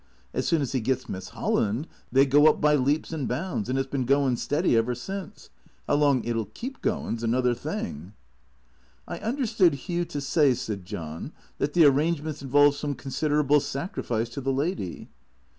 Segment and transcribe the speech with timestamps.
[0.33, 3.77] As soon as he gets Miss Holland they go up by leaps and bounds, and
[3.77, 5.51] it 's bin goin' steady ever since.
[5.85, 8.13] How long it '11 keep goin 's another thing.""
[9.07, 14.29] I understood Hugh to say," said John," that the arrange ments involved some considerable sacrifice
[14.29, 15.07] to the lady."